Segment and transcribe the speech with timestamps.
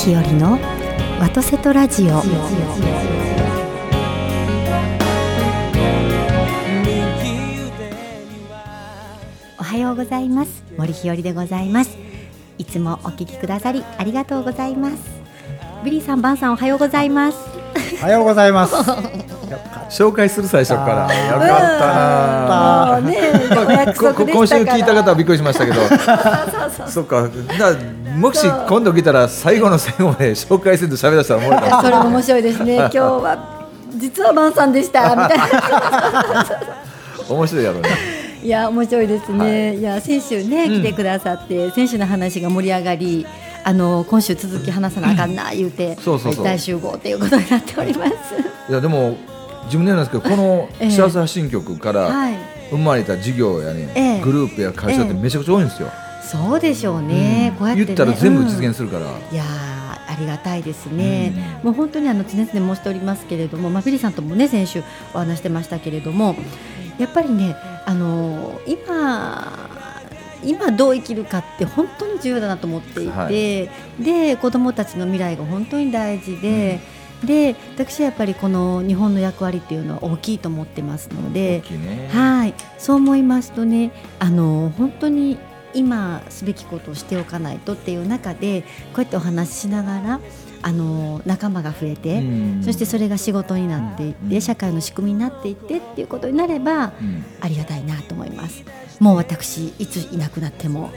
[0.00, 0.58] 森日和の
[1.20, 2.06] ワトセトラジオ。
[9.58, 10.64] おはようございます。
[10.78, 11.98] 森日和でございます。
[12.56, 14.96] いつもお聞きくださりありがとうございます。
[15.84, 17.38] ビリーさんバンさんおはようございます。
[18.00, 18.74] おはようございます。
[19.90, 21.14] 紹介する最初から。
[21.26, 21.86] よかった
[22.48, 23.18] な、ね
[24.32, 25.80] 今週聞いた方はびっくりしましたけど。
[26.88, 27.24] そっか。
[27.24, 27.28] だ
[28.16, 32.76] もし今度来たら最後の最後まで紹介せず喋らせたらおもろいかも それも面白いですね。
[32.76, 35.10] 今日は実はバンさんでした。
[35.10, 35.46] みたいな。
[37.28, 37.88] 面白いやろうね。
[38.42, 43.26] いや面白いですね、い、や先週ね来てくださって、選手の話が盛り上がり
[43.64, 46.44] あの今週続き話さなあかんな言うて、そうそうそう。
[46.44, 48.12] 大集合ということになっております。
[48.68, 49.16] いやでも
[49.66, 50.90] 自分で言うんですけどこの ええ。
[50.90, 52.34] 幸せ発信局からはい、
[52.70, 54.20] 生まれた事業やね、ええ。
[54.20, 55.88] グループや会社ってめちゃくちゃ多いんですよ、
[56.30, 57.58] そうでしょうね、うん。
[57.58, 64.82] こうやって、ね、言ったら全部実うん現するから、いやーありがたいですね、もう本当にあの常々申しておりますけれども、まあ、ビリーさんともね先週
[65.14, 66.36] お話してましたけれども
[66.98, 67.56] やっぱりね
[67.86, 69.70] あのー今
[70.42, 74.02] 今どう生きるかって本当に重要だなと思っていて、はい。
[74.02, 76.80] で子どもたちの未来が本当に大事で。
[77.24, 82.08] で私はやっぱりこの日本の役割っていうのは大きいと思ってますのでね。
[82.10, 85.36] はい、そう思いますとね、あの本当に
[85.74, 88.66] 今すべきことをしておかないとっていう中で、こ
[88.98, 90.20] うやってお話ししながら、
[90.62, 92.62] あの仲間が増えて、うん。
[92.62, 94.40] そしてそれが仕事になっていって、うん。
[94.40, 97.24] 社会の仕組みになっていってっていうことになればうん。
[97.40, 98.64] ありがたいなと思います。
[98.98, 100.92] もう私いついなくなっても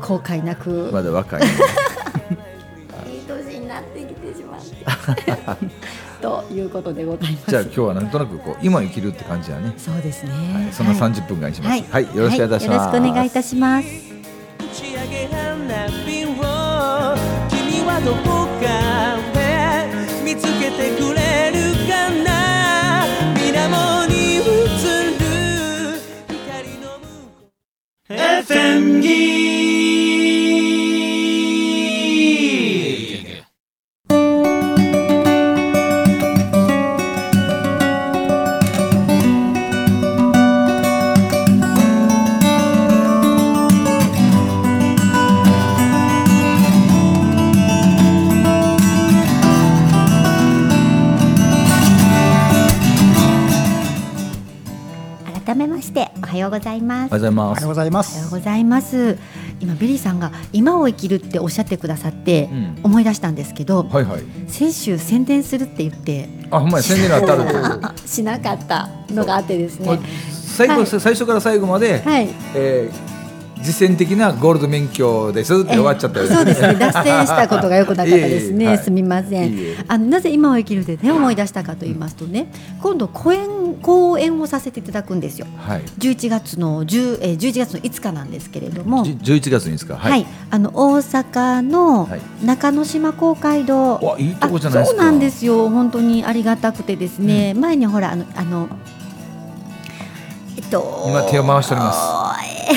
[0.00, 1.42] 後悔なく、まだ若い、
[3.06, 5.32] いい年になってきてしまって
[6.28, 7.50] ということでございます。
[7.50, 10.32] じゃあ今日はなんとなくこう今生きるって感じやね、そうですね。
[10.32, 10.36] は
[10.68, 11.82] い、そんなはい30分間にします。
[11.90, 13.86] はい、よろしくお願いいたします、はいよろしくお願いいたします。
[13.88, 13.90] 打
[14.74, 16.28] ち上げ花火を
[17.48, 18.66] 君はどこか
[19.32, 19.38] で
[20.22, 21.56] 見つけてくれる
[21.88, 21.90] か
[22.22, 22.28] な。
[23.36, 23.72] 水面
[24.08, 25.24] に映る
[26.28, 27.48] 光の向こ
[28.10, 28.12] う。
[28.12, 29.67] FM ギ
[56.38, 57.14] ようございます。
[57.14, 58.30] おはようございまおはすようございまおはようす。
[58.30, 59.18] ございます。
[59.60, 67.34] 今ビリーさんが今を生きるっておっしゃってくださってうん思い出したんですけど、はいはい先週宣伝するって言ってあほんまに宣伝があった
[67.90, 69.98] る しなかったのがあってですね。
[70.32, 72.28] 最後、はい最初から最後まで、はい。
[72.54, 73.17] えー
[73.62, 76.34] 実践的なゴールド免許ですって終わっちゃったよね。
[76.34, 76.74] そうですね。
[76.74, 78.66] 脱線したことが良くなかったですね。
[78.66, 79.54] は いすみません。
[79.86, 82.50] あのなぜ今を生きるでね思い出したかと言いますとね、
[82.82, 83.46] 今度講演
[83.82, 85.46] 講演をさせていただくんですよ。
[85.56, 85.82] はい。
[85.98, 89.04] 11月の10えー11月の5日なんですけれども。
[89.04, 89.94] じ11月にですか。
[89.94, 90.26] は、はいい。
[90.50, 95.00] あの大阪のはい中之島公会堂、わいいとこじゃないですか。
[95.00, 98.68] あそうなんですよ本当にありがたくてですね、前にほらあのあの
[100.70, 101.98] と今手を回しております。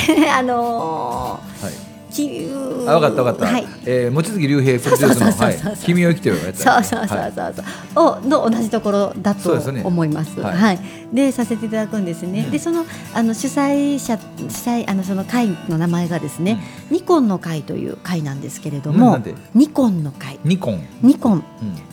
[0.10, 1.92] え ーあのはい。
[2.88, 3.54] あ、わかったわかった。
[3.54, 3.68] はい。
[3.86, 7.54] えー望月竜兵プロデュースの君を生きてよやつそうそうそうはいそう。
[7.96, 9.54] そう、をの同じところだと
[9.84, 10.40] 思います。
[10.42, 10.56] はい。
[10.58, 10.80] はい、
[11.14, 12.44] でさせていただくんですね。
[12.46, 12.52] うん。
[12.52, 20.86] でそのあの主催者主催あのその会の名前がですね、ニコンの会という会なんですけれどもななんで、ニコンの会、ニコン。
[21.02, 21.34] ニコン。
[21.34, 21.44] うん。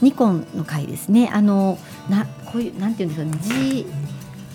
[0.03, 1.31] ニコンの会ですね。
[1.33, 1.79] あの
[2.09, 3.85] なこういうなんていうんですかね、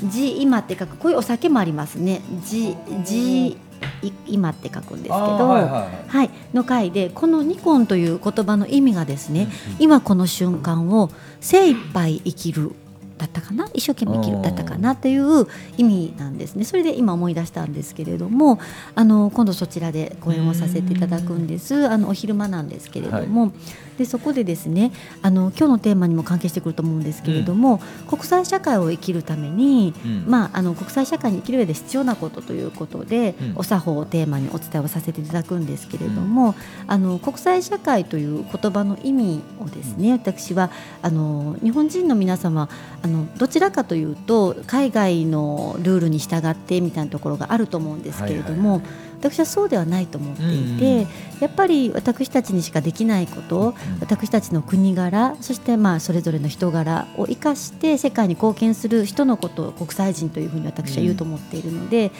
[0.03, 2.21] ジジ今って書くこういうお酒もありますね。
[2.45, 3.57] ジジ
[4.01, 9.47] い今って書くんですけど、はいはいはい、の回でこのニコンという言葉の意味がですね、
[9.79, 11.09] 今この瞬間を
[11.41, 12.71] 精一杯生きる
[13.17, 13.67] だったかな？
[13.73, 15.47] 一生懸命生きるだったかなという
[15.77, 16.65] 意味なんですね。
[16.65, 18.59] それで今思い出したんですけれども
[18.95, 21.87] あの今度そちらで講演をさせていただくんです。
[21.87, 23.53] あのお昼間なんですけれども、
[23.97, 24.91] でそこでですね
[25.21, 30.25] あの今日のテーマにも関係してくると思うんですけれども、国際社会を生きるために、うん。
[30.27, 33.53] まあ、あの国際社会に生きる上で必要なことということで、うん。
[33.57, 36.55] お作法をテーマにお伝えをさせていただくんですけれども、
[36.87, 42.69] あの国際社会という言葉の意味をですね私はあの日本人の皆様
[43.01, 48.81] あのどちらかというと海外のルールに従ってみたいなところがあると思うんですけれども、
[49.29, 51.07] 私はそうではないと思っていて、うん
[51.43, 62.13] やっぱり私たちにしかできないこと私たちの国柄そしてまあそれぞれの人柄を生かして世界に貢献する人のことを国際人というふうに私は言うと思っているので、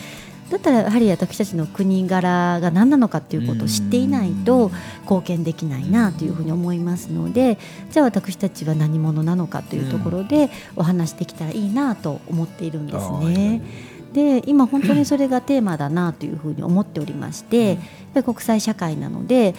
[0.50, 4.72] だったらやはり私たちの国柄が何なのかっていうことを知っていないと
[5.04, 7.58] 貢献できないなというふうに思いますので
[7.92, 13.62] じゃあ私たちは何者なのかというところでお話できたらいいなと思っているんですね。
[14.14, 17.78] で今本当にそれがテーマだなというふうに思っておりましてやっ
[18.14, 19.56] ぱり国際社会なので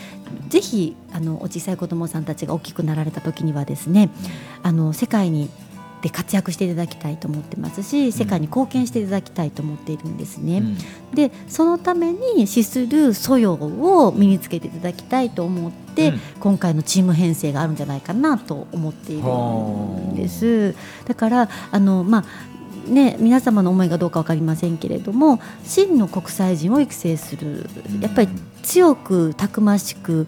[0.49, 4.11] ぜひあのお小さい子どもさんたちが大きくなられた時にはですね
[4.62, 5.51] あの世界に
[6.05, 10.59] で活躍していただきたいと思ってますし世界に貢献していただきたいと思っているんですね。
[10.59, 10.77] うん。
[11.15, 16.21] でそのために資する素養を身につけていただきたいと思って、うん。
[16.41, 20.75] 今回のチーム編成があるんじゃないかなと思っているんです。
[21.06, 22.25] だからあの、まあ
[22.86, 27.66] ね、皆様の思いがどうか分かりませんけれども真の国際人を育成する。
[28.00, 28.28] やっぱり
[28.62, 30.26] 強くたくましく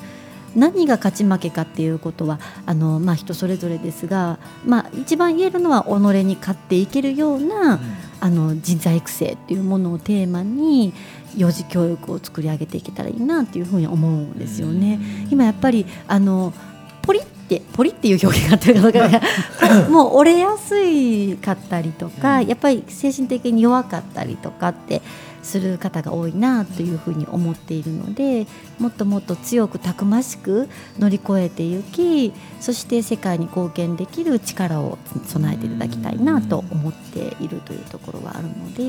[0.55, 5.91] 何が勝ち負けかっていうことはあの、まあ、人それぞれですが、まあ、一番言えるのは己
[6.25, 7.79] に勝っていけるような、
[8.21, 10.95] あの人材育成っていうものをテーマに
[11.37, 14.99] 幼児教育を作り上げていけたらいいなっていうふうに思うんですよね。
[15.31, 16.55] 今やっぱりあの
[17.03, 19.21] ポリってポリっていう表現があってるかどうかわか
[19.69, 19.89] らない。
[19.91, 25.01] もう折れやすいかったりとか、やっぱり精神的に弱かったりとかって
[25.47, 28.49] する方が多いなというふうに思っているので
[28.81, 38.83] もっともっと強くたくましく乗り越えていきそして世界に貢献できる力を備えていただきたいなと思っているというところはあるので、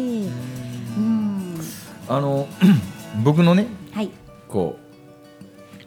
[0.98, 1.56] うん、
[2.10, 2.48] あの
[3.24, 4.10] 僕のねはい、
[4.48, 4.88] こう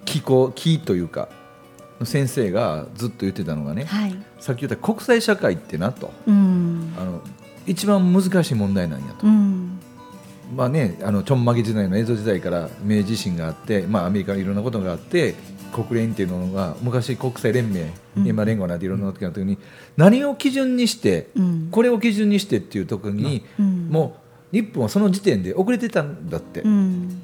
[0.04, 1.28] 気候気というか
[2.04, 6.12] 先生がずっと言ってたのがねはい、さっき言った国際社会ってなと。
[6.26, 7.20] うん、あの
[7.66, 9.26] 一番難しい問題なんやと。
[9.26, 9.78] うん、
[10.54, 15.34] まあね、あのちょんまげ時代の映像時代から明治維新があって、まあ、アメリカにいろんなことがあって
[15.72, 18.26] 国連っていうのが昔国際連盟、うん。
[18.26, 19.58] 今連合なんていろんな時があった時に
[19.96, 21.68] 何を基準にして、うん。
[21.70, 23.88] これを基準にしてっていう時に、うん。
[23.90, 27.19] もう日本はその時点で遅れてたんだって、うん、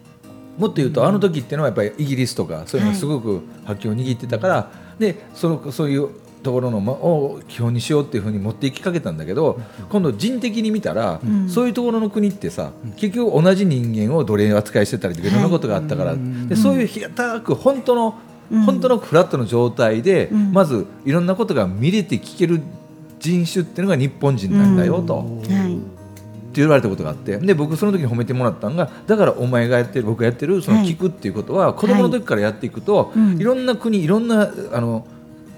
[0.58, 6.08] もっと言うとあの時っていうのはやっぱりイギリスとかそういうのがすごく発揮を握ってたから、でそのそういう
[6.42, 9.60] ところのまを基本にしようっていうふうに持っていきかけたんだけど
[9.90, 11.48] 今度人的に見たら、うん。
[11.48, 16.14] そういうところの国ってさ結局同じ人間を奴隷扱いしてたりとかいろんなことがあったから、
[16.48, 18.18] でそういう平たく本当の、
[18.50, 18.62] うん。
[18.62, 20.52] 本当のフラットの状態で、うん。
[20.52, 22.62] まずいろんなことが見れて聞ける
[23.18, 25.42] 人種っていうのが日本人なんだよと。
[26.56, 33.40] はい、って言われたことがあってで僕その時に褒めてもらったのがだからお前がやってる僕がやってるそのはい聞くっていうことは、子供の時からやっていくと、うん。
[33.40, 35.06] いろんな国いろんなあの、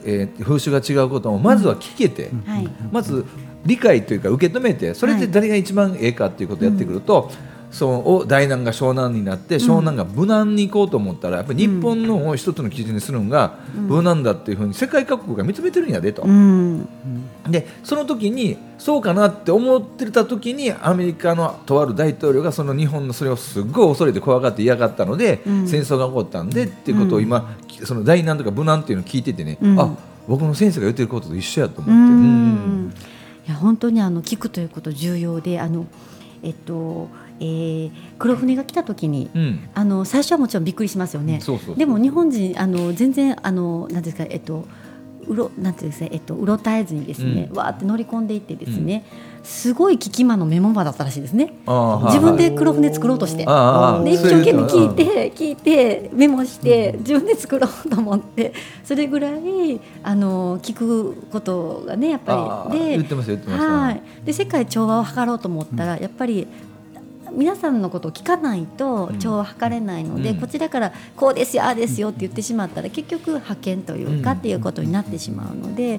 [0.04, 3.24] えー風習が違うこともまずは聞けて、はい、まず
[3.66, 7.30] 理解というか受け止めてそれで誰が一番ええかっていうことをやってくると、
[7.70, 16.22] そのお大難が湘南になって湘南が無難に行こうと思ったらやっぱり日本のを一つの基準にするのが無難だっていうふうに世界各国が認めてるんやでと。
[16.22, 16.88] うん、
[17.48, 25.68] でその時にそうかなって思ってた時にアメリカのとある大統領がその日本のそれをすっごい恐れて怖がって嫌がったので、うん。
[25.68, 27.54] 戦争が起こったんでっていうことを今、
[27.84, 29.80] その大難とか無難っていうのを聞いててね、うん。
[29.80, 29.94] あ
[30.26, 31.90] 僕の先生が言ってることと一緒やと思って。
[31.90, 32.94] ううんん。
[33.46, 35.86] いや本当にあの聞くということ重要であの
[36.42, 37.08] えっと、
[37.40, 39.68] えー黒船が来た時にうん。
[39.74, 41.40] あの最初はもちろんびっくりしますよね。
[41.76, 44.64] でも日本人あの全然あのなんですかえっと
[45.26, 49.04] うろなんていうんですかえっとうろたえずにですね、わーって乗り込んでいってですね、
[49.42, 51.52] すごい聞き魔のメモ場だったらしいですね。
[52.06, 53.44] 自分で黒船作ろうとして。
[53.44, 54.96] で一生懸命聞いうん。
[54.96, 62.96] て聞いてメモして自分で作ろうと思ってそれぐらいあの聞くことがねやっぱりで
[63.58, 64.02] はい。
[64.24, 66.46] で世界調和を図ろうと思ったらやっぱり
[67.32, 70.40] 皆さんのことを聞かないと調和を図れないので、うん。
[70.40, 74.38] こちらからこうですよああですよって言ってしまったら結局派遣というかうん。
[74.38, 75.98] っていうことになってしまうのでや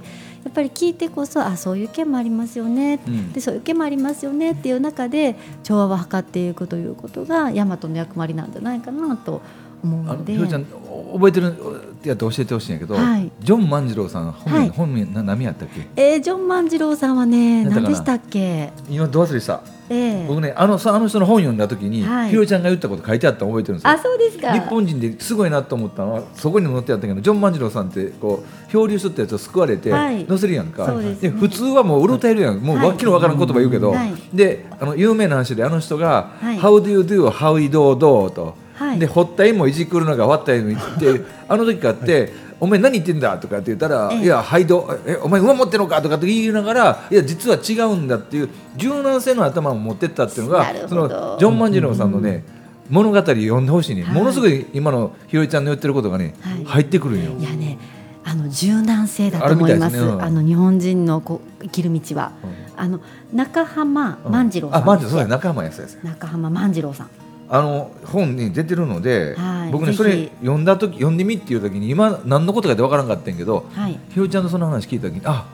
[0.50, 3.34] っぱり聞いてこそあそういう件もありますよね、うん。
[3.34, 9.42] でそういう件もありますよねっていう中で調和を図っていくということが大和の役割なんじゃないかなと思う
[9.84, 10.34] あのので。
[10.34, 13.32] ひろちゃん覚えてるってやって教えてほしいんやけど、はい。
[13.40, 14.70] ジョン万次郎さん本名,、はい。
[14.70, 15.88] 本名な何やったっけ？
[15.96, 19.62] えージョン万次郎さんはね何でしたっけ、今ど忘れした。
[19.90, 20.26] ええ。
[20.28, 22.30] 僕ねあのさあの人の本読んだ時に、はい。
[22.30, 23.90] ひろちゃんが言ったこと書いてあったの覚えてるんですよ。
[23.90, 24.54] あそうですか。
[24.54, 30.26] 日本人ですごいなと思ったのはそこにも載ってあったけどジョン万次郎さんってこう漂流しとったやつを救われてはい。
[30.28, 31.24] 載せるやんか、そうです。
[31.24, 32.60] ね普通はもううろたえるやん。
[32.60, 32.88] もうはい。
[32.90, 34.14] わけのわからん言葉言うけど、はい。
[34.34, 36.60] であの有名な話であの人が「はい。
[36.60, 37.30] How do you do?
[37.30, 37.96] How you do?
[37.96, 39.00] do?」と、はい。
[39.00, 42.50] で掘った絵もいじくるのが割った絵も言って あの時かって。
[42.62, 46.02] お前何言ってんだとかって言ったら、ええいや、はいど、え、お前馬持ってんのか？
[46.02, 51.08] とかって言いながら、いや、実は違うんだっていう柔軟性の頭を持ってったっていうのがそど。
[51.08, 52.44] のジョン万次郎さんのね、
[52.90, 54.14] 物語を読んでほしいね、はい。
[54.14, 56.66] ものすごい今のひろりちゃんの言ってることがね、はい。
[56.66, 57.32] 入ってくるんよ。
[57.40, 57.78] いやね
[58.26, 59.98] あの柔軟性だと思います。
[59.98, 62.34] あの日本人のこう生きる道は、
[62.76, 63.00] あの
[63.34, 67.10] 中浜万次郎さん、あ万次郎そうです中浜万次郎さん。
[67.50, 74.00] あの本に出てるので、はい僕ねそれ読んだ時読んでみっていう時に今何のことかってわからんかったんやけどはい。
[74.10, 75.46] ひよちゃんのその話聞いた時にあ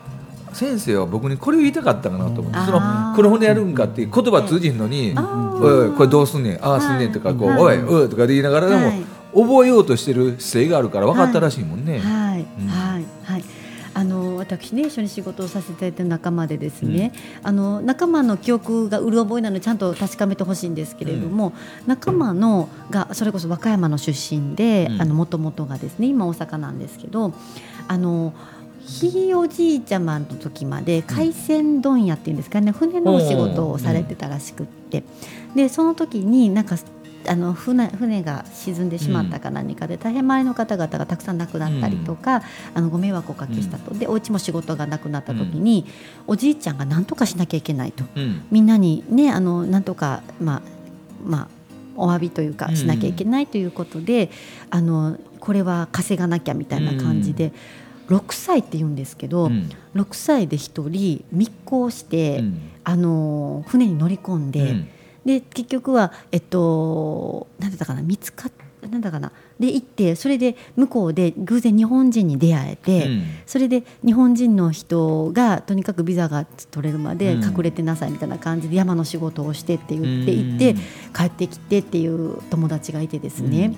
[0.54, 9.06] 先生は僕にこれを言いたかったかなと思って、うんそのこれほんでやるんかっていう言葉通じんのに、おいこれどうすんねんああすんねんとか、こう、はいおいおいとかで言いながらでも、はい。
[9.34, 12.00] 覚えようとしてる姿勢があるから分かったらしいもんね。
[12.00, 12.68] はい、うん
[14.48, 17.12] 私ね一緒に仕事をさせていただいてる仲間でですね、
[17.44, 21.54] あの仲間の記憶がうる覚えなのでちゃんと確かめてほしいんですけれども、
[21.88, 25.02] 仲間のがそれこそ和歌山の出身で、うん。
[25.02, 27.34] あの元々がですね今大阪なんですけど
[27.88, 28.34] あの
[28.82, 35.04] ひいおじいちゃまの時まで海鮮問屋っていうんですかね船のお仕事をされてたらしくって、
[35.56, 36.76] でその時になんか
[37.28, 45.86] あの船船が沈んでしまったか何かで、大変周りの方々がたくさん亡くなったりとか、あのご迷惑をおかけしたと、でお家も仕事がなくなった時に、
[46.28, 48.04] おじいちゃんが何とかしなきゃいけないと。
[48.16, 48.46] うん。
[48.52, 50.62] みんなにねあのなんとかまあ
[51.24, 51.48] まあ
[51.96, 52.76] お詫びというかうん。
[52.76, 54.30] しなきゃいけないということで、
[54.70, 57.54] あのこれは稼がなきゃみたいな感じで、
[58.10, 59.70] 6歳って言うんですけど、うん。
[59.96, 62.72] 6歳で1人密航して、うん。
[62.84, 64.90] あの船に乗り込んで、うん
[65.26, 68.52] で結局はえっと何だったかな見つかっ
[68.88, 69.32] なんだかな。
[69.60, 73.24] で行ってそれで向こうで偶然日本人に出会えて、うん。
[73.46, 77.44] それで日本人の人がとにかくビザが取れるまでうん。
[77.44, 80.80] 隠れてなさいみたいな感じで山の仕事をしてって言って行って、うん
[81.16, 83.74] 帰ってきてっていう友達がいてですね、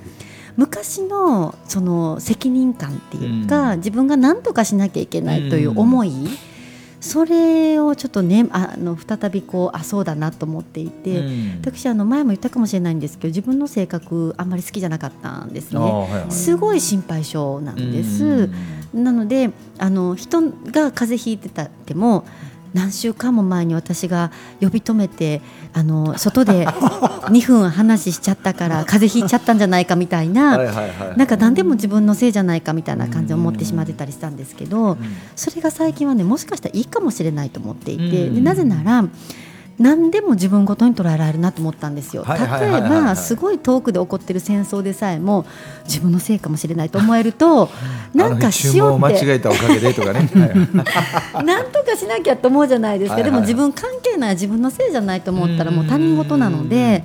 [0.56, 6.12] 昔のその責任感っていうか、自分が何とかしなきゃいけないという思い、
[7.00, 11.20] それをちょっとねあの再びこうあそうだなと思っていて。
[11.20, 15.80] うん私あの前も言ったかもしれないんですけど自分の性格あんまり好きじゃなかったんですね。
[15.80, 18.26] はいはいすごい心配性なんです。
[18.26, 18.54] うん
[19.04, 22.26] なのであの人が風邪ひいてたっても
[22.78, 24.32] 何週間も前に私が
[24.62, 25.42] 呼び止めて
[25.74, 26.68] あの外で
[27.28, 30.58] 2分話しちゃったから風邪ひいちゃったんじゃないかみたいな、
[31.16, 34.98] なんか何でも自分のせいじゃないかみたいな感じで思ってしまってたりしたんですけど、
[35.36, 38.36] それが最近はねもしかしたらいいかもしれないと思っていて、うん。
[38.36, 39.06] でなぜなら
[39.80, 42.26] 何でも自分ごとに捉えられるなと思ったんですよ。
[42.28, 45.46] 例えばすごい遠くで起こってる戦争でさえも
[45.86, 47.70] 自分のせいかもしれないと思えると
[48.14, 49.28] なんかしようって。
[49.28, 50.30] えたおかげでとかね。
[51.34, 57.04] はい なんとかしなきゃと思うじゃないですか、でも自分関係ない自分のせいじゃないと思ったらもう他人事なので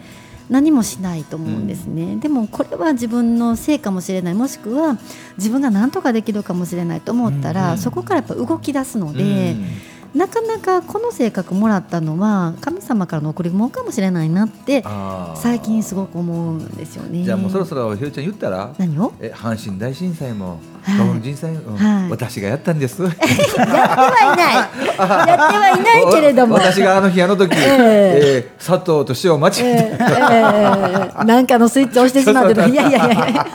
[0.48, 4.34] 何もしないと思うんですね、でもこれは自分のせいかもしれない。
[4.34, 4.98] もしくは
[5.36, 9.56] 自分が何とかできるかもしれないと思ったら、うんそこからやっぱ動き出すので、
[10.14, 14.84] なかなかこの性格もらったのは神様からの贈り物かもしれないなって
[15.36, 17.24] 最近すごく思うんですよね。
[17.24, 19.12] じゃあもうそろそろひよちゃん言ったら何を？
[19.20, 20.94] え阪神大震災もはい。
[20.96, 22.10] 東北震災も、はい。
[22.10, 23.02] 私がやったんです。
[23.06, 23.20] やって
[23.60, 26.54] はいないはいないけれども。
[26.54, 28.56] 私があの日あの時、ええ。
[28.58, 33.46] ー砂糖と塩を間違えて、えええなんかのスイッチ押してしまっていやいやいや。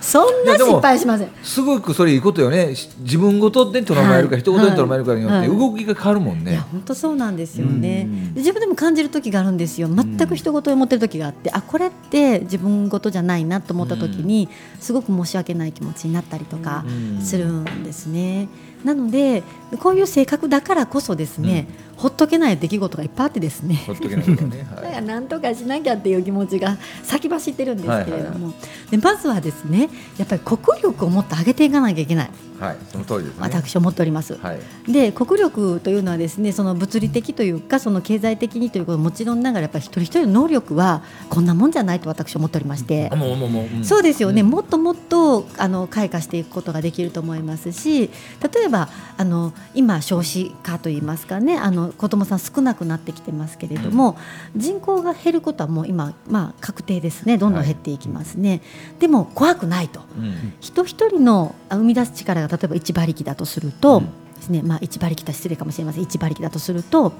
[0.00, 1.30] そんな失敗しません。
[1.42, 2.74] すごくそれいいことよね。
[2.74, 4.40] し自分ごとで捉えるか、はい。
[4.40, 5.48] 人ごとに捉えるかによってはい。
[5.48, 6.56] 動きが変わるもんね。
[6.72, 8.08] 本当そうなんですよね。
[8.34, 9.88] 自分でも感じる時があるんですよ。
[9.88, 14.48] 全く人事を思ってる時があってあこれって自分事じゃないなと思った時に
[14.80, 17.22] すごく申し訳ない気持ちになったりとかうん。
[17.22, 18.48] するんですね。
[18.84, 19.42] なので
[19.80, 23.82] こういう性格だからこそですねほっとけない出来事がいっぱいあってですね。
[23.86, 28.52] ほっとけない からなんとかしなきゃっていう気持ちが先走ってるんですけれども、
[28.90, 32.30] でまずはですねやっぱり国力をもっと上げていかなきゃいけない、
[32.60, 33.38] はい、その通りですね。
[33.40, 34.36] 私思っております。
[34.36, 34.92] はい。
[34.92, 43.08] で国力というのはですねその物理的というかその経済的にということももちろんながらやっぱり一人一人の能力はこんなもんじゃないと私は思っておりまして。
[43.10, 43.84] あもうもうもう、うん。
[43.84, 44.50] そうですよね、ん。
[44.50, 48.10] もっともっとあの開花していくことができると思いますし
[48.54, 54.16] 例えばあの今少子化といいますかねあの子どもさん少なくなってきてますけれども、
[54.56, 58.62] 人口が減ることはもう今、まあ、確定ですねどんどん減っていきますね、
[58.98, 60.00] でも怖くないと。
[60.16, 60.54] うん。
[60.60, 64.06] 人一人のあ生み出す力が例えば1馬力だとすると、うん。
[64.36, 66.04] ですねまあ、1馬力と失礼かもしれません。
[66.04, 67.12] 1馬力だとすると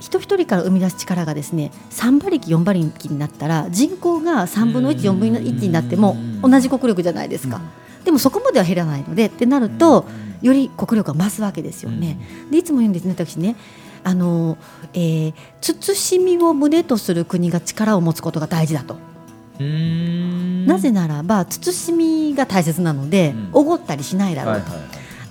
[0.00, 6.40] 人一人から生み出す力がですね3馬力4馬力になったら人口が3分の14分の1になってもうん。
[6.40, 7.60] 同じ国力じゃないですか、
[8.04, 10.06] でもそこまでは減らないのでってなると
[10.42, 12.18] より国力が増すわけですよね。
[12.50, 13.56] でいつも言うんですね私ね。
[14.04, 14.56] あの、
[14.94, 18.96] えー慎みを胸とする国が力を持つことが大事だと。
[19.60, 20.66] うん。
[20.66, 23.50] なぜならば慎みが大切なのでうん。
[23.52, 24.70] おご、ったりしないだろうと、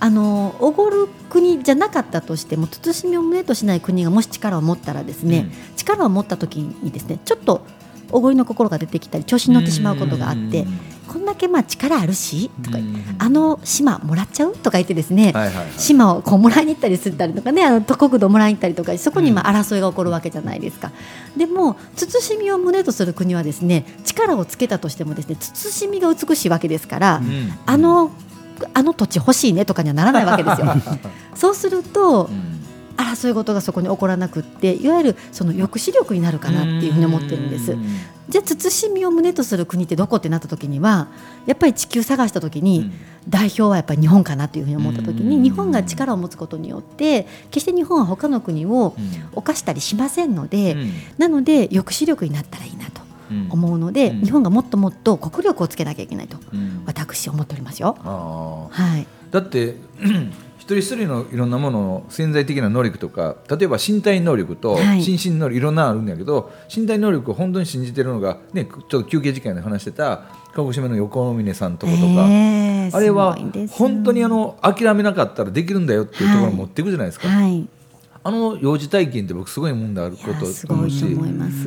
[0.00, 7.64] あのおごる国じゃなかったとしても慎みを胸としない国がもし力を持ったらですね、力を持った時にですねちょっと
[8.10, 10.66] おごりの心が出てきたり調子に乗ってしまうことがあって
[11.08, 13.16] こんだけまあ力あるしとか、うん。
[13.18, 15.72] あの島もらっちゃうとか言ってですね、はいはいはい。
[15.78, 20.92] 島をこうもらいに行ったりすったりとかねあの特国土もらいに行ったりとかそこにまあ争いが起こるわけじゃないですか、
[21.36, 27.52] でも慎みを胸とする国はですね力をつけたとしてもですね慎みが美しいわけですから、うん。
[27.66, 28.12] あの
[28.74, 30.66] あの土地欲しいねとかにはならないわけですよ。
[31.34, 32.57] そうするとうん
[32.98, 37.76] 争い事がそこに起こらなくっていわゆるその抑止力になるかなっていうふうに思ってるんです。
[38.28, 41.08] じゃあ慎みを胸とする国ってどこってなった時には
[41.46, 42.90] やっぱり地球探した時に、
[43.28, 45.42] 代表はやっぱり日本かなというふうに思った時に、うん。
[45.42, 48.94] 日本が力を持つことによって決して日本は他の国を
[49.32, 50.76] 犯したりしませんので、
[51.16, 53.00] なので抑止力になったらいいなと
[53.50, 54.20] 思うので、うん。
[54.24, 56.82] 日本がもっともっと国力をつけなきゃいけないとうん。
[56.84, 57.96] 私思っておりますよ。
[58.02, 60.32] はい、だって一
[60.74, 65.02] 人一人のいろんなものの潜在的な能力とか例えば身体能力とはい。
[65.02, 70.22] 心身能力いろんなのあるんだけど身体能力を本当に信じてるのが、ね、ちょっと休憩時間で話してた
[70.54, 73.36] 鹿児島の横峰さんとことか、えーあれは
[73.70, 77.68] 本当にあの諦めなかったらできるんだよっていうところを持っていくじゃないですか、はい、
[78.24, 81.04] あの幼児体験って僕すごいもんだあることとと思うし。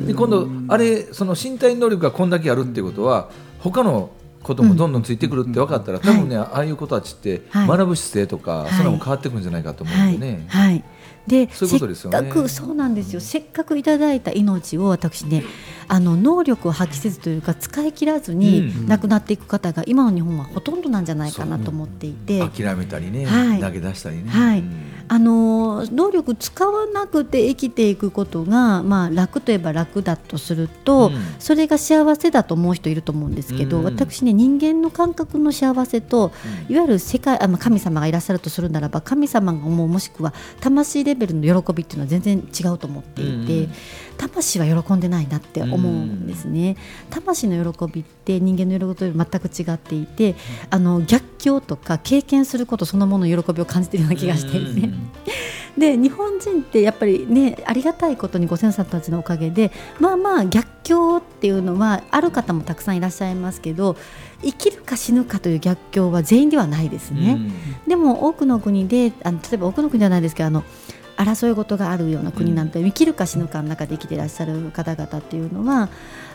[0.06, 3.30] で今度あれその身体能力がこんだけあるっていうことは
[3.60, 4.10] 他の
[4.42, 7.68] こともどんどんついてくるって分かったら、多分ね、ああいう子たちってはい。
[7.68, 8.72] 学ぶ姿勢とか、はい。
[8.72, 10.44] それも変わってくるんじゃないかと思うはいんでね。
[10.48, 10.84] はい。
[11.26, 12.18] でそういうことですよね。
[12.18, 13.20] せっかくそうなんですよ。
[13.20, 15.44] せっかくいただいた命を私ね
[15.88, 23.60] あの能力を発揮せずというか使い切らずうんに亡くなっていく方が今の日本はほとんどなんじゃないかなと思っていて、諦めたりね、はい。
[23.60, 24.28] 投げ出したりね。
[24.28, 24.60] はい。
[24.60, 24.92] うん。
[25.08, 31.20] あの能力使わなくて生きていくことが、まあ、楽といえば楽だとすると、うん。
[31.38, 36.32] それが幸せだと思う人いると思うんですけど、うん私ね人間の感覚の幸せと、
[36.68, 43.72] いわゆる世界あまあ神様がいらっしゃるとするならば神様が思うもしくは魂レベルの喜びっていうのは全然違うと思っていて、うん。
[44.16, 46.76] 魂は喜んでないなって思うんですね。
[47.10, 50.34] 魂の喜びって人間の喜びと全く違っていて、
[50.70, 54.88] あの逆境とか経験することそのものの喜びを感じているような気がしていて、
[55.76, 63.96] で日本人ってやっぱりねありがたいことにご先祖たちのおかげでまあまあ逆境っていうのはある方もたくさんいらっしゃいますけど
[64.42, 67.38] 生きるか死ぬかという逆境は全員ではないですね。
[67.86, 70.64] でも多くの国であの例えば多くの国じゃないですけどあの
[71.16, 75.88] 争い事があるような国なんて、生きるか死ぬかの中で生きていらっしゃる方々っていうのは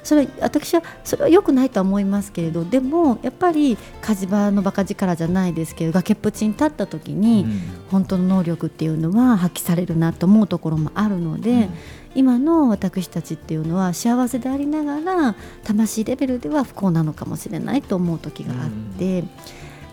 [0.04, 7.46] それ私はそれは良くないとは思いますけれどでもやっぱり火事場のバカ力じゃないですけど崖っぷちに立った時に、
[7.92, 11.70] 本当の能力っていうのは発揮されるなと思うところもあるので、
[12.16, 19.24] 今の私たちっていうのは幸せでありながら魂レベルでは不幸なのかもしれないと思う時があって。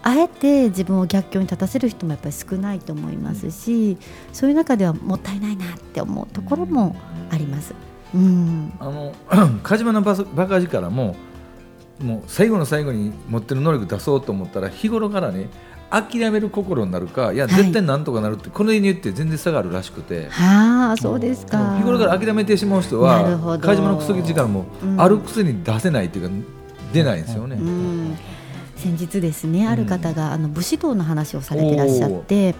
[0.06, 3.96] あえて自分を逆境に立たせる人もやっぱり少ないと思いますし、
[4.34, 6.94] そういう中ではもったいないなって思うところも
[7.30, 7.74] あります。
[8.14, 9.14] うん、あの
[9.64, 10.14] 鹿島のバ
[10.46, 11.16] カ力も
[12.02, 15.48] もう最後の最後に持ってる能力出そうと思ったら日頃からね
[15.90, 20.28] 諦める心になるかいやはい絶対なんとかなるって、この家に言って全然差があるらしくて。
[20.28, 21.78] はあ、そうですか。
[21.78, 26.34] 日頃から諦めてしまう人は鹿島の薬力もうんあるくせに出せないっていうか
[26.92, 27.56] 出ないんですよね。
[27.56, 28.18] うん、
[28.84, 32.54] 先日ですねある方が、あの武士道の話をされていらっしゃって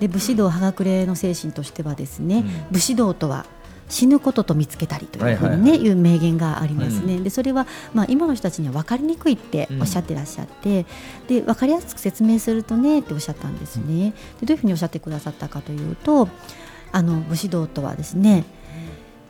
[0.00, 2.72] で武士道葉隠れの精神としてはですね、うん。
[2.72, 3.46] 武士道とは
[3.88, 10.84] 死ぬことと見つけたりというふうにね、はいう名言がありますね、でそれは、まあ、今の人たちには分かりにくいっておっしゃってらっしゃって、
[11.28, 14.14] で分かりやすく説明するとねっておっしゃったんですね。
[14.40, 16.28] でどういうふうにおっしゃってくださったかというと
[16.90, 18.44] あの武士道とはですね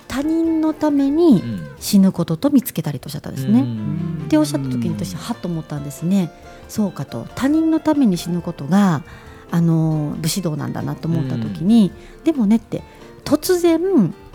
[0.08, 1.68] 他人のためにうん。
[1.78, 3.60] 死ぬことと見つけたりとおっしゃったんですね。
[3.60, 4.22] うん。
[4.26, 6.32] っておっしゃった時に私はっと思ったんですね。
[6.68, 7.26] そうかと。
[7.34, 9.02] 他人のために死ぬことが
[9.50, 11.92] あの武士道なんだなと思った時に、
[12.24, 12.82] でもねって
[13.24, 13.80] 突然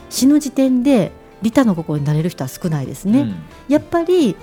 [0.09, 3.33] 死ぬ時点で利他の心になれる人は少ないですね、
[3.67, 4.35] やっぱり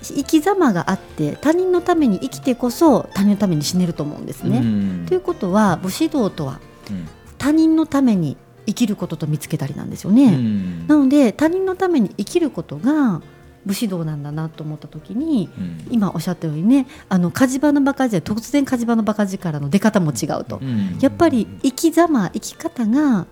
[0.00, 4.58] 生き様があって他人のために生きてこそ他人のために死ねると思うんですね。
[4.58, 5.06] うん。
[5.06, 7.06] ということは武士道とはうん。
[7.36, 10.34] 他人のために生きることと見つけたりなんですよね。
[10.34, 10.86] うん。
[10.86, 13.22] なので他人のために生きることが
[13.66, 15.86] 武士道なんだなと思った時にうん。
[15.90, 20.98] 今おっしゃったようにねあの火事場のバカ力突然火事場のバカ力の出方も違うと、うん。
[21.00, 23.26] やっぱり生き様生き方が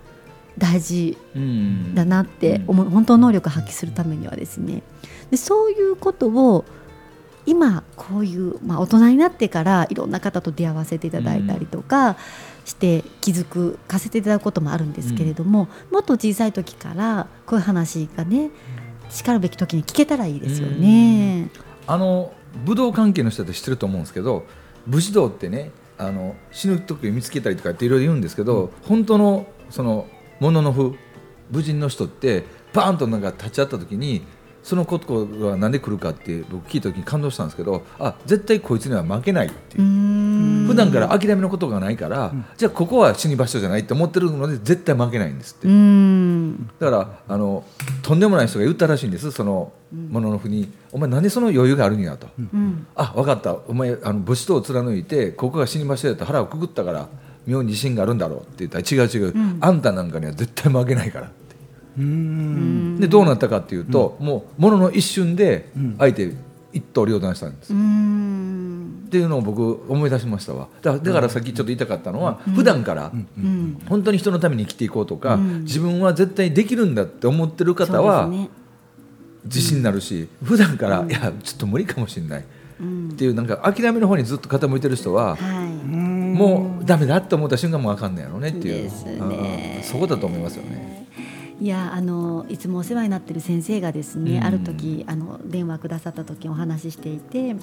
[0.58, 1.94] 大事うん。
[1.94, 4.82] だなって思う、本当の能力を発揮するためにはですね。
[5.30, 6.64] でそういうことを
[7.46, 12.16] 今こういう、まあ、大人になってからいろんな方と出会わせていただいたりとか
[12.64, 18.50] して気づくかせていただくこともあるんですけれども、もっと小さい時からこういう話がね
[19.10, 21.50] しかるべき時に聞けたらいいですよね。
[21.86, 22.32] あの
[22.64, 24.44] 武道関係の人って知ってると思うんですけど
[24.86, 30.06] 武士道ってねあの死ぬ時見つけたりとかっていろいろ言うんですけど、本当のその
[30.40, 30.94] もののふ
[31.50, 34.22] 武人の人ってバーンとなんか立ち会った時に
[34.62, 39.82] そのことがなんで来るかって僕聞いた時に感動したんですけどあ絶対こいつには負けないっていう。
[39.82, 39.86] う。
[39.86, 40.66] ん。
[40.66, 46.70] 普段から諦めのことがないから、じゃあここは死に場所じゃないって思ってるので絶対負けないんですって、うん。
[46.78, 47.64] だからあの
[48.02, 49.30] とんでもない人が言ったらしいんです。
[49.32, 52.86] そのもののふに「お前なんでその余裕があるんや」と「うん。
[52.94, 53.56] あ分かった。
[53.68, 57.08] お前あの武士道を貫いてここが死に場所やと腹をくくったから
[57.46, 61.30] 妙に自信があるんだろう」って言ったら「違う違う、あんたなんかには絶対負けないから」
[61.96, 66.32] でどうなったかっていうと、もうものの一瞬で相手
[66.72, 69.04] 一刀両断したんです、うん。
[69.06, 70.68] っていうのを僕思い出しましたわ。
[70.80, 73.78] だだからさっきちょっと言いたかったのは、普段からうん。
[73.88, 75.64] 本当に人のために生きていこうとか、うん。
[75.64, 78.30] 自分は絶対できるんだって思ってる方は
[79.44, 82.44] 自信になるし、普段から、いやちょっと無理かもしれない。
[82.80, 83.10] うん。
[83.10, 85.68] っていうなんか諦めの方にずっと傾いてる人は、はい。
[86.32, 88.90] もうダメだって思った瞬間もうあかんねやろねっていう。
[89.82, 91.06] そこだと思いますよね。
[91.62, 94.44] いやあのいつもお世話になってる先生がですね、うん。
[94.44, 97.54] ある時あの電話くださった時お話ししていて、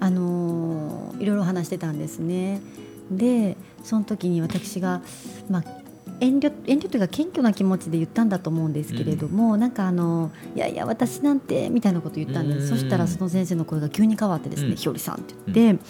[0.00, 2.62] あのいろいろ話してたんですね。
[3.10, 5.02] でその時に私が、
[5.50, 5.64] まあ、
[6.20, 12.78] 遠慮遠慮というか謙虚な気持ちで言ったんだと思うんですけれども、なんかあのいやいや私なんてみたいなこと言ったんです、うん。
[12.78, 14.76] そしたらその先生の声が急に変わってですね、うん。
[14.76, 15.84] ひよりさんって言って、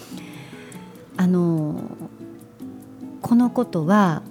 [1.15, 1.81] あの
[3.21, 4.23] このことは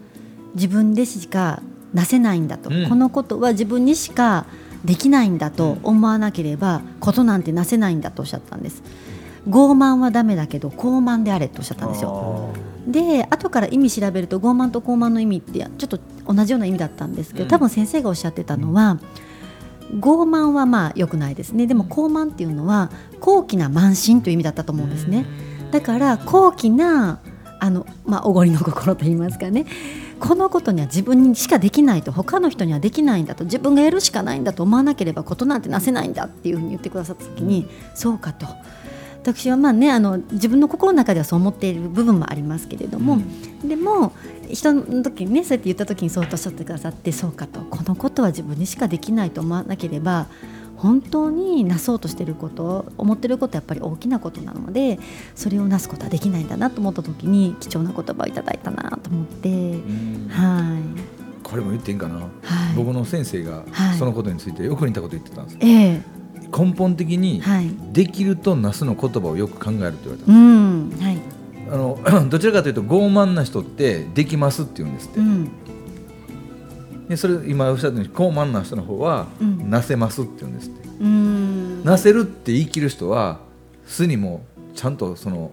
[0.55, 1.62] 自分でしか
[1.94, 2.88] なせないんだと、うん。
[2.88, 4.46] このことは自分にしか
[4.85, 8.83] できないんだと思わなければことなんてなせないんだとおっしゃったんです。
[9.48, 12.51] 傲慢はダメだけど高慢であれとおっしゃったんですよ。
[12.87, 17.48] で後から意味調べると傲慢と高慢の意味ってちょっと同じような意味だったんですけど、うん。
[17.51, 18.98] 多分先生がおっしゃってたのは、
[19.94, 21.66] 傲慢はまあ良くないですね。
[21.66, 25.24] でも高慢っていうのは高貴な慢心という意味だったと思うんですね、
[25.70, 27.20] だから高貴な
[27.61, 29.66] あの、まあ、おごりの心と言いますかね
[30.21, 38.47] このことには自分にしかできないと他の人にはできないんだと自分がやるしかないんだと思わなければことなんてなせないんだっていうふうに言ってくださった時に、そうかと。
[39.23, 43.19] 私はまあねあの自分の心の中ではそう思っている部分もありますけれども、
[43.63, 44.13] でも
[44.51, 47.61] 人の時にねそうやって言った時にそうとおっしゃってくださってそうかと。
[47.61, 50.29] このことは自分にしかできないと思わなければ
[50.79, 54.99] 本当になそうとしていること思っていることはやっぱり大きなことなので
[55.35, 60.29] それをなすことはできないんだなと思った時に貴重な言葉をいただいたなと思って、うん。
[60.31, 61.19] はい。
[61.43, 62.29] これも言っていいんかな、はい。
[62.77, 63.99] 僕の先生がはい。
[63.99, 66.03] そのことについてよく似たこと言ってたんです、ええ。
[66.57, 67.71] 根本的にはい。
[67.93, 70.91] できるとなすの言葉をよく考えるって言われたうん。
[71.01, 71.19] はい。
[71.71, 71.99] あの
[72.31, 75.51] どちらかというと傲慢な人ってできますって言うんですって、うん
[77.09, 79.71] でそれ今おっしゃったように高慢な人の方は、うん。
[79.71, 80.88] なせますって言うんですって。
[81.01, 81.85] うん。
[81.85, 83.40] なせるって言い切る人は
[83.87, 84.44] すにも
[84.75, 85.53] ちゃんとその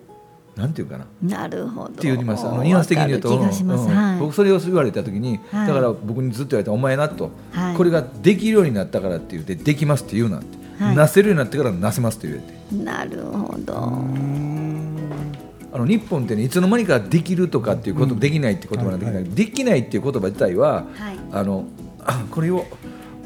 [0.55, 1.05] なんていうかな。
[1.05, 1.87] っなるほど。
[1.87, 2.45] って言います。
[2.45, 4.19] あのニュアンス的に言うとうんはい。
[4.19, 5.67] 僕それを言われた時に、はい。
[5.67, 7.75] だから僕にずっと言われた「お前な」と、はい。
[7.75, 10.95] これができるようになったからって言って「できます」って言うなって、はい。
[10.95, 12.55] なせるようになってからなせますって言えて。
[12.83, 14.54] なるほど
[15.75, 21.19] あの日本ってねいつの間にかできるとかっていうこと、できないって言葉ができない、はいできないっていう言葉自体は、はい。
[21.33, 21.65] あの
[21.99, 22.65] あ これを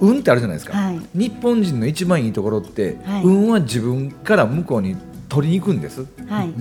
[0.01, 0.99] 運ってあるじゃないですか、はい。
[1.13, 3.23] 日本人の一番いいところって、はい。
[3.23, 6.07] 運は自分から向こうに取りに行くんです。
[6.27, 6.53] はい。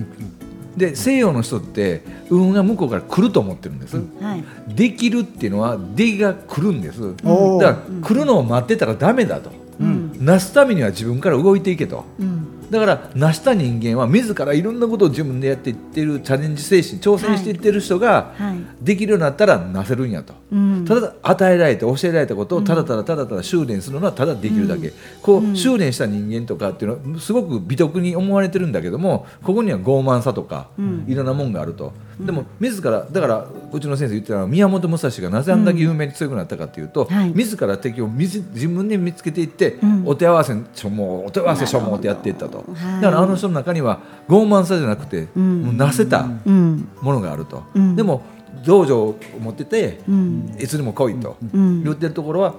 [0.77, 4.43] で西洋の人って運が向こうから来ると思ってるんです、はい。
[4.67, 7.01] できるっていうのは出が来るんです。
[7.01, 9.49] だから来るのを待ってたらダメだと、
[9.79, 10.23] うん。
[10.23, 12.05] なすためには自分から動いていけと。
[12.19, 12.38] うん
[12.69, 18.59] だから成した人間は自らいろんなことを自分でやっていってるチャレンジ精神挑戦していってる人がはい。
[18.81, 20.85] できるようになったらなせるんやと、うん。
[20.85, 31.05] ただ与えられて教えられたことをただただただただ修練するのはただできるだけ、こう修練した人間とかっていうのはすごく美徳に思われてるんだけどもここには傲慢さとか、ん。
[31.07, 37.33] いろんなもんがあると、でも自らだからうちの先生言ってたのは宮本武蔵がなぜあんだけ有名に強くなったかっていうと、はい。
[37.33, 40.03] 自ら敵を自自分で見つけていって、ん。
[40.05, 43.01] お手合わせしょもお手合わせしょもってやっていったと、はい。
[43.01, 45.63] だからあの人の中には傲慢さじゃなくて、ん。
[45.63, 46.89] もうなせたうん。
[47.01, 47.95] ものがあると、うん。
[47.95, 48.21] でも
[48.65, 50.57] 道場を持ってて、うん。
[50.59, 51.37] いつでも来いと。
[51.53, 51.83] うん。
[51.83, 52.55] 言ってるところは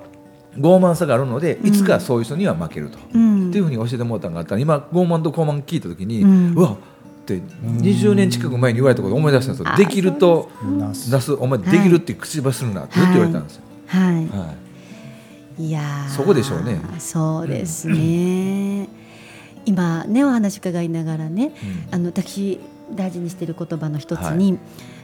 [0.56, 3.50] 傲慢さがあるのでいつかそういう人には負けると、うん。
[3.50, 6.76] っていうふうに教えてもらったのがあったら今傲慢と高慢聞いた時に、ううんわっ
[7.38, 9.72] て20年近く前に言われたことを思い出したんですよ。
[9.72, 11.10] あできるとなす。
[11.10, 11.32] 出す。
[11.32, 14.14] お前できるって口走るなってずっと言われたんですよ、はい。
[14.14, 14.54] は
[15.58, 15.66] い。
[15.66, 15.70] い。
[15.70, 16.08] やー。
[16.08, 16.80] そこでしょうね。
[16.98, 18.88] そうですね、
[19.64, 21.52] 今ねお話伺いながらね、
[21.90, 21.94] うん。
[21.94, 22.60] あの私
[22.94, 24.58] 大事にしている言葉の一つに、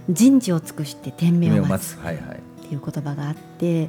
[0.09, 1.97] 人事を尽くして天命夢をを待つ。
[1.97, 2.05] 待つ。
[2.05, 2.39] はいはい。
[2.67, 3.89] っていう言葉があって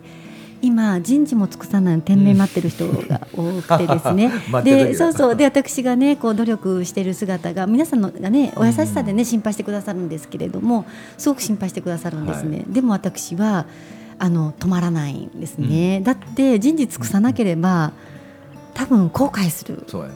[0.61, 4.31] 今人事も尽くさない天命待ってる人が多くてですね、
[4.63, 5.35] でそうそう。
[5.35, 10.85] で私がねこう努力している姿が皆さんのがねお優しさでね心配してくださるんですけれども
[11.17, 13.65] すごく心配してくださるんですね、でも私は
[14.19, 17.91] あの止まらないんですね、だって人事尽くさなければ
[18.73, 20.13] 多分後悔するそうやね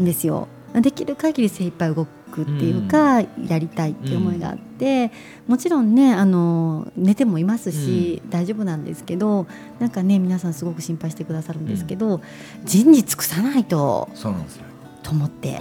[0.00, 0.48] んですよ。
[0.80, 5.12] できる限り精一杯動くっていうか、やりたいっていう思いがあって、
[5.46, 9.46] もちろんねあの寝てもいますし、大丈夫なんですけど
[9.80, 12.22] なんかね皆さんすごく心配してくださるんですけど、
[12.64, 14.64] 人事尽くさないとそうなんですよ。
[15.02, 15.60] と思って、はい。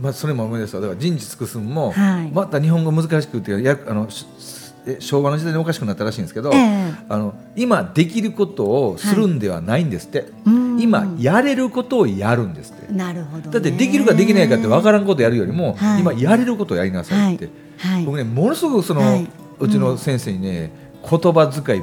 [0.00, 2.30] まあ、それも思い出だから人事尽くすんも、はい。
[2.30, 4.08] また日本語難しくてやあの
[4.98, 6.94] 昭和の時代におかしくなったらしいんですけど、ええ。
[7.08, 10.80] あの今できることをするんではないんですって、うん。
[10.80, 16.00] 今やれることをやるんですって、なるほど、ね、だってできるかできないかって分からんことやるよりも、はい。
[16.00, 19.28] 今やれることをやりなさいって、はい、僕ねものすごくその、はい。
[19.58, 21.82] うちの先生にね言葉遣い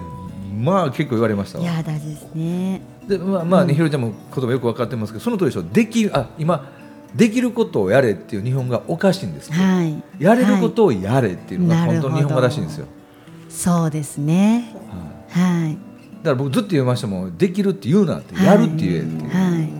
[0.57, 1.63] まあ結構言われましたわ。
[1.63, 2.81] いや大事ですね。
[3.07, 3.75] でまあまあね、うん。
[3.75, 6.76] ひろちゃんも言葉よく分かってますけどその通りでしょできるあ今
[7.15, 10.03] できることをやれっていう日本がおかしいんですって、はい。
[10.19, 12.85] やれることをやれっていうのがはい本当に日本語らしいんですよ、
[13.49, 14.75] そうですね。
[14.89, 15.73] はいはい。
[15.73, 19.76] だから僕ずっと言いましたもんできるって言うなってやるって言えっていう、はい。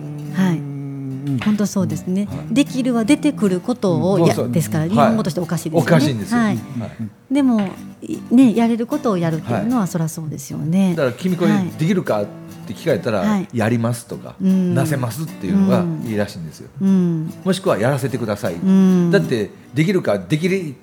[1.44, 2.26] 本当そうですね。
[2.26, 2.54] はい。
[2.54, 4.90] できるは出てくることをやですからはい。
[4.90, 5.96] 日本語としておかしいですよね。
[5.96, 6.56] おかしいんですよ、はい。
[6.56, 7.34] はい。
[7.34, 7.60] でも
[8.02, 10.94] いねやれることをやるっていうのはそりゃそうですよね。
[10.96, 11.68] だから君これはい。
[11.78, 12.26] できるかっ
[12.66, 13.48] て聞かれたら、はい。
[13.52, 14.74] やりますとか、うん。
[14.74, 17.32] なせますっていうのがいいらしいんですよ、うん。
[17.44, 19.10] もしくはやらせてください、うん。
[19.10, 20.74] だってできるかできる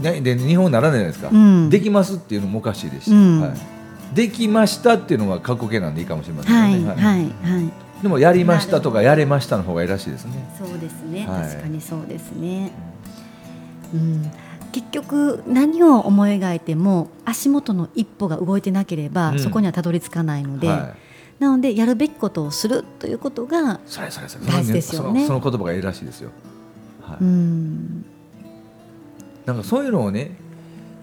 [0.00, 1.70] ねで日本ならないじゃないですか、うん。
[1.70, 3.40] できますっていうのもおかしいですし、うん。
[3.40, 3.52] はい、
[4.14, 6.80] できましたっていうのは過去形なんでいいかもしれませんはい。
[6.80, 6.96] ね、はい。
[6.96, 7.83] はい。
[8.04, 10.32] でもやりましたとかやれましたの方がいいらしいですね。
[10.58, 11.48] そうですね、はい。
[11.48, 12.70] 確かにそうですね、
[13.94, 14.30] うん、
[14.72, 19.38] 結局何を思い描いても足元の一歩が動いてなければ、うん。
[19.38, 20.94] そこにはたどり着かないので、は
[21.38, 21.42] い。
[21.42, 24.10] なのでやるべきことをするということが、大
[24.62, 25.26] 事ですよね。
[25.26, 26.30] そのその言葉がいいらしいですよ、
[27.00, 27.16] はい。
[27.22, 28.04] うん。
[29.46, 30.36] なんかそういうのをね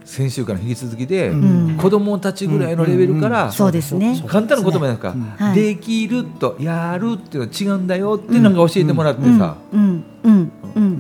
[0.04, 1.36] 先週から引き続きで、う
[1.74, 1.78] ん。
[1.78, 4.22] 子供たちぐらいのレベルから、そうですね。
[4.28, 5.56] 簡単な言葉なんか、はい。
[5.56, 9.58] できるとやるっていうのは違うんだよってなんか教えてもらってさ、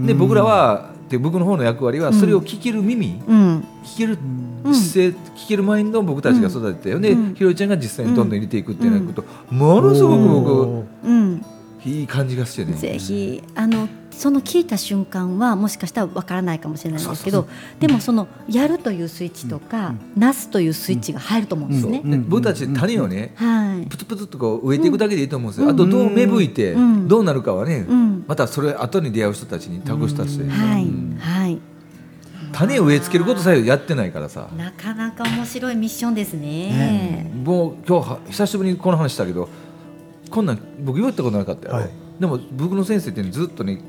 [0.05, 3.65] で僕らはで僕の方の役割はそれを聞ける耳、うん。
[3.83, 4.17] 聞ける
[4.63, 4.73] うん。
[4.75, 7.35] 姿勢、聞けるマインドを僕たちが育てて、で、うん。
[7.35, 11.45] ひろりちゃんが実際にどんどん入れていくっていうこと、ものすごく僕、うん。
[11.83, 12.73] いい感じがしてね。
[12.73, 13.89] ぜひあの
[14.21, 22.03] その聞いた瞬間はもしかしたらわからないかもしれないんですけそうどでもそのやるというスイッチとか、なすというスイッチが入ると思うんですね。
[22.05, 23.87] で僕たち種をね、はい。
[23.87, 25.69] プツプツっとこう植えていくだけでいいと思うんですよ。
[25.69, 27.07] あとどう芽吹いて、うん。
[27.07, 28.23] どうなるかはね、うん。
[28.27, 31.17] またそれ後に出会う人たちに託したして、はい、うん。
[31.19, 31.59] はい。
[32.51, 34.49] 種を植え付けることさえやってないからさ。
[34.55, 36.41] なかなか面白いミッションですね。
[36.41, 37.31] ね。
[37.43, 39.49] もう今日は久しぶりにこの話したけど
[40.29, 41.89] こんなん僕言ったことなかったよ、はい。
[42.19, 43.81] でも僕の先生ってずっとね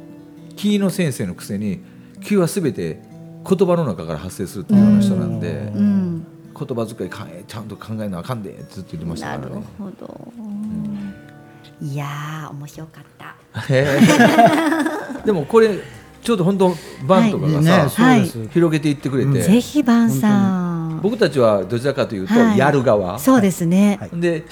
[0.57, 1.81] 木の先生のくせに
[2.23, 3.01] 木は全て
[3.49, 9.63] 言葉の中から発生するっていうような人なんで、うん、言葉遣いかえちゃんと考えなあかんでってずっと言ってましたなるからね。
[9.79, 10.33] ほど。
[11.81, 13.35] いやー面白かった。
[15.27, 15.81] でもこれ
[16.23, 20.62] ちょうど本当バンとかがさ、ねそうです、広げていってくれて、ぜひバンさん。
[21.03, 22.59] 僕たちはどちらかというと、はい。
[22.59, 23.19] やる側。
[23.19, 23.99] そうですね。
[24.01, 24.21] はい。
[24.21, 24.45] で、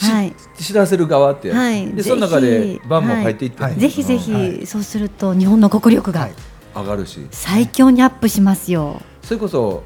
[0.58, 1.86] 知らせる側って、はい。
[1.92, 3.74] でその中でぜひバンも入っていって、はい。
[3.76, 4.66] ぜひぜひ、はい。
[4.66, 6.32] そうすると日本の国力がはい。
[6.74, 7.26] 上がるし。
[7.30, 9.00] 最強にアップしますよ。
[9.22, 9.82] それこそ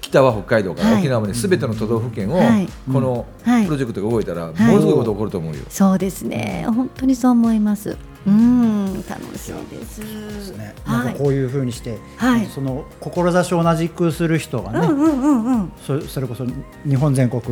[0.00, 1.00] 北は北海道からはい。
[1.00, 2.68] 沖縄まで全ての都道府県をはい。
[2.92, 3.64] このはい。
[3.64, 4.54] プロジェクトが動いたらもい。
[4.54, 5.62] のすごいこと起こると思うよ。
[5.68, 6.64] そうですね。
[6.66, 7.96] 本当にそう思います。
[8.26, 10.00] うん、楽しいです。
[10.00, 10.06] で
[10.40, 10.74] すね。
[10.84, 11.04] はい。
[11.06, 12.46] なんかこういう風にして、はい。
[12.46, 15.72] その志を同じくする人がね、うんうんうんうん。
[15.86, 16.44] そそれこそ
[16.86, 17.42] 日本全国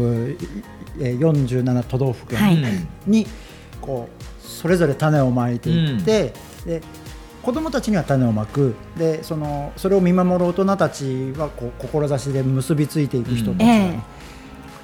[0.99, 2.57] えー47都道府はい。
[2.57, 3.27] 県に
[3.81, 6.33] こうそれぞれ種をまいていって、
[6.65, 6.83] で
[7.43, 14.17] 子どもたちには種をまくでそのそれを見守る大人たちはこう志で結びついていく人たちがね、え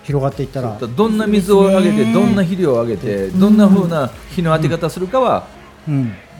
[0.04, 5.61] 広がっていったら、どんな水をあげてどんな肥料をあげてどんな風な日の当て方するかはうん、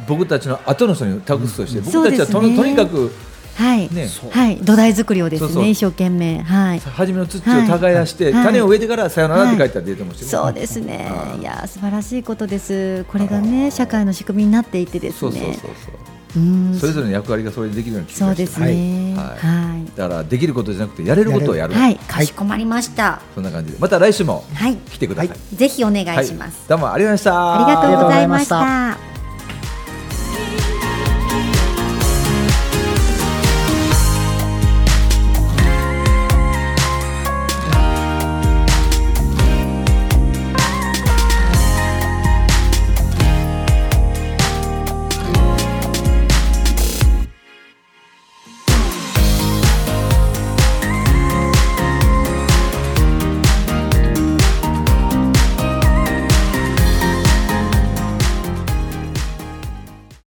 [0.06, 2.56] 僕たちの後の人に託すとして僕たちはと,、ね。
[2.56, 3.12] とにかく
[3.56, 4.08] はい、ね。
[4.30, 5.66] はい、土台作りをですね、そうそう。
[5.66, 6.80] 一生懸命、はい。
[6.80, 8.44] 初めの土を耕して、はい。
[8.44, 11.10] 種を植えてからさよならって書いてある出てもしそうですね。
[11.38, 13.04] いや、素晴らしいことです。
[13.04, 16.78] これがね、社会の仕組みになっていてですそうそうそうね。
[16.78, 19.14] それぞれの役割がそれでできるような気そうですね。
[19.16, 19.82] ははい。
[19.82, 19.86] い。
[19.96, 21.74] だからできることじゃなくてやれることをやる。
[21.74, 23.20] はい、かしこまりました。
[23.34, 23.78] そんな感じで。
[23.78, 26.66] また来週もはい、来てください、ぜひお願いします。
[26.68, 27.54] どうもありがとうございました。
[27.54, 29.11] ありがとうございました。